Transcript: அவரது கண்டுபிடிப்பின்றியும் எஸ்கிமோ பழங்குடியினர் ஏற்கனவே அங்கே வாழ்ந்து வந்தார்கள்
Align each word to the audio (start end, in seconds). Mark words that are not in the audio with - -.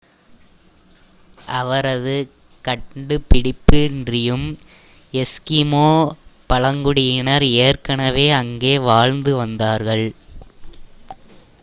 அவரது 1.55 2.15
கண்டுபிடிப்பின்றியும் 2.65 4.47
எஸ்கிமோ 5.13 5.87
பழங்குடியினர் 6.49 7.45
ஏற்கனவே 7.61 8.27
அங்கே 8.41 8.73
வாழ்ந்து 8.89 9.33
வந்தார்கள் 9.35 10.05